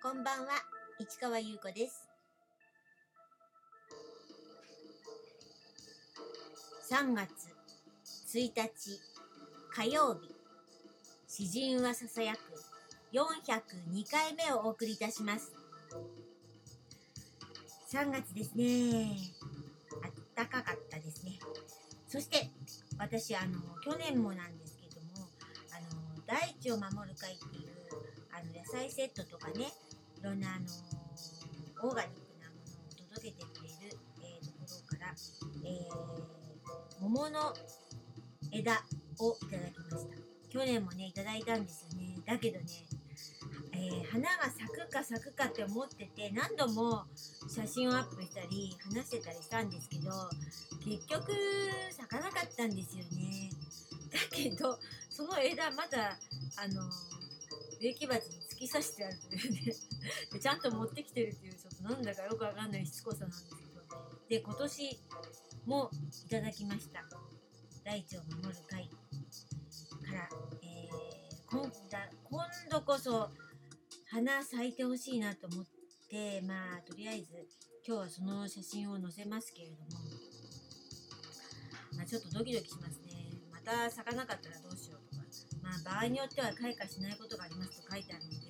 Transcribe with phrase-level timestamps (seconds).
[0.00, 0.52] こんばんは、
[1.00, 2.08] 市川優子です。
[6.88, 7.28] 3月
[8.32, 9.00] 1日
[9.72, 10.32] 火曜日、
[11.26, 12.38] 詩人はささやく
[13.12, 15.52] 402回目をお送りいたします。
[17.92, 19.16] 3月ですね。
[20.04, 21.40] あったかかったですね。
[22.06, 22.52] そして、
[22.98, 25.26] 私、あの、去年もなんですけども、
[25.72, 27.72] あの、大地を守る会っていう、
[28.32, 29.66] あの、野菜セットとかね、
[30.18, 35.14] いろんな、あの、オーガニックなものを届けてくれる、えーところから、
[35.64, 37.54] えー、桃の
[38.52, 38.82] 枝
[39.20, 40.16] をいただきました。
[40.48, 42.18] 去年もね、いただいたんですよね。
[42.26, 42.66] だけどね、
[43.72, 47.04] えー花が咲くか咲くかって思ってて、何度も
[47.48, 50.10] 写真をアップしたり、話してたりしたんですけど、
[50.84, 51.32] 結局、
[51.92, 53.50] 咲かなかったんですよね。
[54.10, 54.78] だけど、
[55.10, 56.18] その枝まだ、
[56.56, 56.90] あの、
[57.80, 59.74] 植木鉢に突き刺してあるというね、
[60.40, 63.82] ちゃんと持ってきてるっていう、ちょっとなんだかよくわかんないしつこさなんですけど、
[64.28, 65.00] で、今年
[65.64, 65.90] も
[66.26, 67.08] いただきました。
[67.84, 68.96] 大地を守る会か
[70.12, 70.28] ら、
[70.62, 71.72] えー、今
[72.24, 73.30] 今度こそ
[74.10, 75.66] 花咲いてほしいなと思っ
[76.10, 77.46] て、まあ、とりあえず
[77.86, 80.02] 今日はその写真を載せますけれども、
[81.96, 83.32] まあ、ちょっとドキドキしますね。
[83.50, 85.22] また咲かなかったらどうしようとか、
[85.62, 88.47] まあ、場合によっては開花しないことがありますと書いてあるので、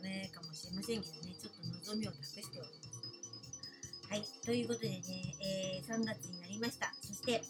[0.00, 1.52] ダメかもしれませんけどね、ちょっ
[1.84, 4.08] と望みを託しております。
[4.08, 5.02] はい、ということでね、
[5.44, 6.90] えー3月になりました。
[7.02, 7.42] そして、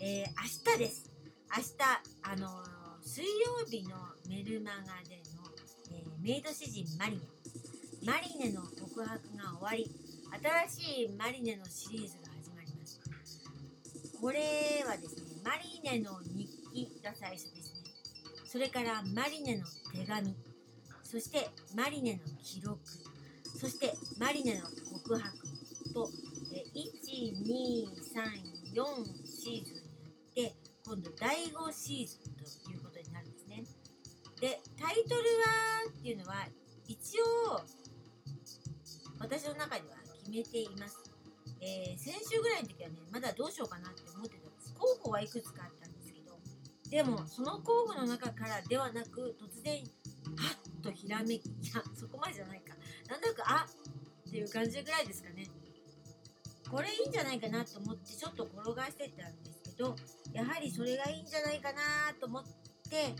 [0.00, 0.26] えー
[0.70, 1.10] 明日です。
[1.50, 1.74] 明日、
[2.22, 3.96] あのー水曜日の
[4.28, 5.42] メルマガでの、
[5.90, 7.22] えメイド詩人マリネ。
[8.06, 9.90] マリネの告白が終わり、
[10.70, 13.00] 新しいマリネのシリーズが始まります。
[14.20, 17.90] これはですね、マリネの日記が最初ですね。
[18.46, 20.36] それからマリネの手紙、
[21.12, 22.80] そしてマリネの記録、
[23.60, 24.62] そしてマリネの
[25.04, 25.36] 告白
[25.92, 26.08] と、
[26.54, 27.84] え1、2、
[28.16, 30.54] 3、4シーズンになって、
[30.86, 33.62] 今度第5シーズンということになるんですね。
[34.40, 36.46] で、タイトルはっていうのは、
[36.88, 37.60] 一応、
[39.20, 40.96] 私の中では決めています。
[41.60, 44.74] えー先週ぐらいの時はね、まだどうしようかなって思ってたんです。
[44.78, 46.38] 候補はいくつかあったんですけど、
[46.88, 49.84] でも、その候補の中からではなく、突然、
[50.82, 52.74] とひらめき、や、そこまでじゃないか。
[53.08, 53.66] なんとなく、あ
[54.28, 55.46] っていう感じぐらいですかね。
[56.70, 59.94] これいいんじゃないかなと思って、ちょっと転がしてたんですけど、
[60.32, 61.80] やはりそれがいいんじゃないかな
[62.18, 63.14] と思って、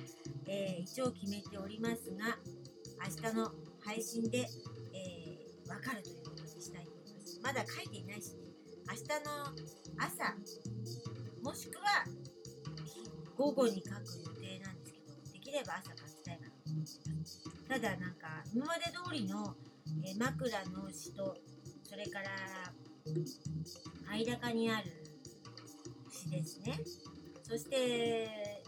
[0.46, 2.38] えー一応決めておりますが、
[3.04, 3.52] 明日の
[3.84, 4.48] 配信で、
[4.92, 7.40] えー、わかるということにしたいと思います。
[7.42, 8.52] まだ書いていないしね、
[8.88, 9.52] 明日の
[9.98, 10.34] 朝、
[11.42, 12.04] もしくは
[13.36, 16.01] 午後に書く予定なんですけど、できれば朝
[17.68, 17.78] た。
[17.78, 19.56] だなんか、今まで通りの、
[20.04, 21.36] え枕の詩と、
[21.84, 22.28] それから、
[24.10, 24.90] 間高にある
[26.10, 26.80] 詩ですね。
[27.42, 28.62] そして、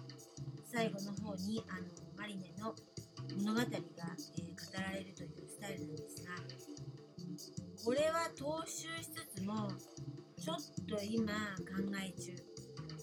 [0.65, 2.75] 最後の方に、あの、マリネの
[3.39, 6.33] 物語が、えー語られるというスタイルなんですが、
[7.85, 9.69] これは踏襲しつつも、
[10.41, 10.57] ちょっ
[10.89, 12.33] と今考え中。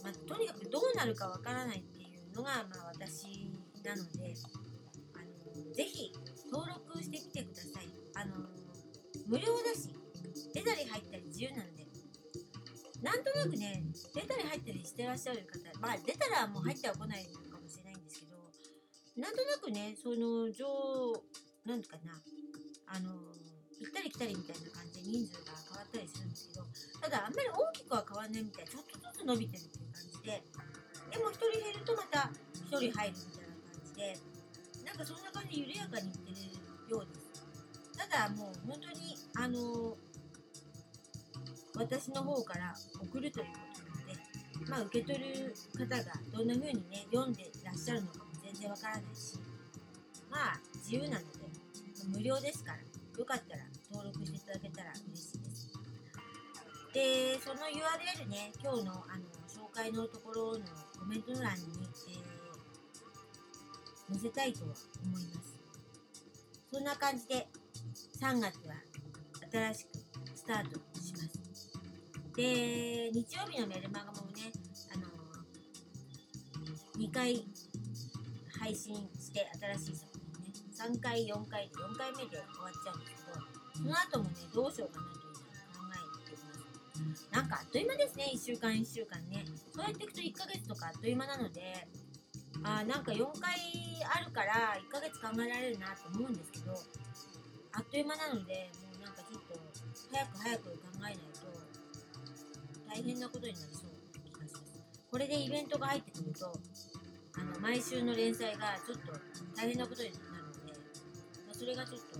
[0.04, 3.50] まあ、とにかくどうなるかわからないっていうのが、まあ、私
[3.84, 4.34] なので、
[5.74, 6.12] ぜひ
[6.52, 7.88] 登録してみてください。
[8.16, 8.48] あの、
[9.28, 9.90] 無料だし、
[10.54, 11.88] 出たり入ったり自由なんで、
[13.02, 13.84] なんとなくね、
[14.14, 18.38] 出たり入ったりしてらっしゃる方、まあ出たらもう入っては来ないのかもしれないんですけど、
[19.18, 20.68] なんとなくね、その、上、
[21.66, 22.22] なんかな、
[22.88, 23.32] あの、
[23.80, 26.66] 行ったり来たりみたいな感じで人数が変わったりするんですけど、
[27.02, 30.44] ただあんまり大きくは変わらないみたい、ちょっとずつ伸びてるっていう感じで、
[31.10, 34.31] でも一人減るとまた一人入るみたいな感じで、
[34.92, 36.32] なんかそんな感じで緩やかにいって
[36.90, 37.48] るようです。
[37.98, 39.96] ただもう本当に、あの、
[41.76, 43.52] 私の方から送るというこ
[44.60, 49.40] となので、まあ、受け取る方がどんな風にね、読んでらっしゃるのかも全然わからないし、
[50.30, 51.40] まあ、自由なので、
[52.12, 52.78] 無料ですから、
[53.18, 53.64] よかったら
[53.94, 55.72] 登録していただけたら嬉しいです。
[56.94, 60.66] で、その URL ね、今日のあの紹介のところの
[61.00, 61.64] コメント欄に、
[62.10, 62.21] えー
[64.12, 65.60] 載せたいとは思います。
[66.72, 67.48] そんな感じで、
[68.20, 68.76] 3月は
[69.52, 69.90] 新しく
[70.36, 71.40] スタートします。
[72.36, 74.52] で、日曜日のメルマガもね、
[74.94, 75.08] あの
[76.98, 77.46] 2回
[78.60, 83.40] 配信して新しい作品ね、3回、4回で4回目で終わっちゃうんですけど、
[83.78, 86.38] その後もね、どうしようかなというのを考えてい
[87.06, 87.28] ます。
[87.32, 89.46] なんかあっという間ですね、1週間1週間ね。
[89.74, 91.88] そうやっていくと1ヶ月とかあっという間なので、
[92.64, 93.58] あーなんか4回
[94.06, 96.74] あるから1ヶ月考えられるなと思うんですけど
[97.74, 99.60] あっという間なのでもうなんかちょっと
[100.12, 101.22] 早く早く考えないと
[102.88, 104.82] 大変なことになりそうな気がします。
[105.10, 106.52] これでイベントが入ってくると
[107.40, 109.14] あの毎週の連載がちょっと
[109.56, 110.74] 大変なことになるので、
[111.48, 112.20] まあ、それがちょっと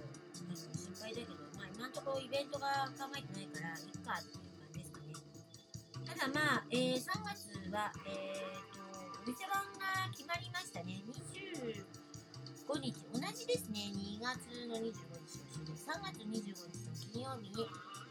[0.56, 5.14] 心配だけど、まあ、今のところイベントが考えてないからいっかっていう感じですかね。
[6.08, 8.81] ただまあ、えー3月はえー、とお
[9.26, 11.04] 店番が決まりましたね。
[11.06, 13.94] 25日同じですね。
[13.94, 17.68] 2月の25日と一緒です3月25日の金曜日に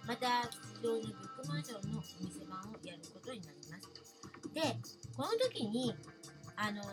[0.07, 3.91] また吉祥のブックマンションのお店番をやることになります。
[4.55, 4.61] で
[5.17, 5.95] この時に
[6.57, 6.87] あのー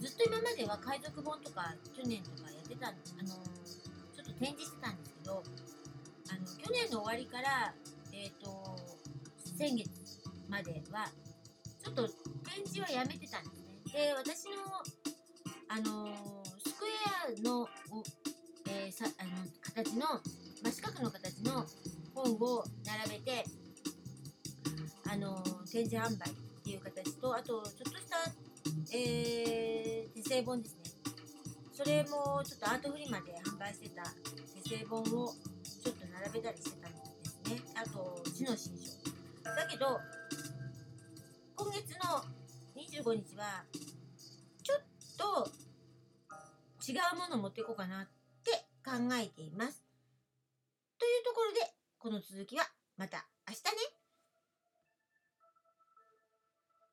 [0.00, 3.32] ずっと今までは海賊本とか去年とかやってた、あのー
[4.16, 5.42] ちょっと展示してたんですけど
[6.30, 7.74] あの去年の終わりから、
[8.12, 8.76] えー、と
[9.58, 9.90] 先月
[10.48, 11.08] までは
[11.82, 13.80] ちょっと展示はやめてたんですね。
[13.92, 14.52] で私の、
[15.68, 16.14] あのー
[16.64, 16.90] スクエ
[17.38, 17.68] アの,
[18.68, 19.30] えーさあの
[19.60, 20.20] 形の、ま
[20.68, 21.66] あ、四角の形の
[22.14, 23.44] 本を並べて、
[25.10, 28.16] あのー展示販売っていう形とあとちょっとした、
[28.94, 30.82] えー手製本ですね。
[31.72, 34.04] それもちょっとアートフリマで販売してた
[34.62, 37.60] 手製本をちょっと並べたりしてたんですね。
[37.74, 39.02] あと字の新書。
[39.42, 39.98] だけど
[41.62, 42.24] 今月の
[42.74, 43.62] 25日は
[44.64, 44.80] ちょっ
[45.16, 45.48] と
[46.90, 48.08] 違うものを持っていこうかなっ
[48.42, 48.50] て
[48.84, 49.80] 考えています。
[50.98, 52.64] というところでこの続きは
[52.96, 53.81] また明日ね。